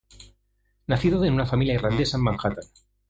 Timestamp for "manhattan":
2.23-2.65